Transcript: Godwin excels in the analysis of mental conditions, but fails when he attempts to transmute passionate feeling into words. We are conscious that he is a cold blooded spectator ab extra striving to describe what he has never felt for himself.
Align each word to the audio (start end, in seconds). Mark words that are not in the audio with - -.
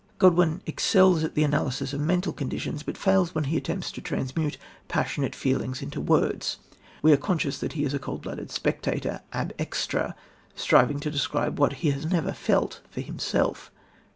Godwin 0.17 0.63
excels 0.65 1.21
in 1.23 1.31
the 1.35 1.43
analysis 1.43 1.93
of 1.93 2.01
mental 2.01 2.33
conditions, 2.33 2.81
but 2.81 2.97
fails 2.97 3.35
when 3.35 3.43
he 3.43 3.57
attempts 3.57 3.91
to 3.91 4.01
transmute 4.01 4.57
passionate 4.87 5.35
feeling 5.35 5.75
into 5.79 6.01
words. 6.01 6.57
We 7.03 7.11
are 7.13 7.17
conscious 7.17 7.59
that 7.59 7.73
he 7.73 7.83
is 7.85 7.93
a 7.93 7.99
cold 7.99 8.23
blooded 8.23 8.49
spectator 8.49 9.21
ab 9.31 9.53
extra 9.59 10.15
striving 10.55 10.99
to 11.01 11.11
describe 11.11 11.59
what 11.59 11.73
he 11.85 11.91
has 11.91 12.07
never 12.07 12.33
felt 12.33 12.81
for 12.89 13.01
himself. 13.01 13.69